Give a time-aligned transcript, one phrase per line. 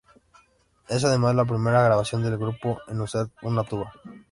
[0.89, 3.93] Es, además, la primera grabación del grupo en usar una tuba.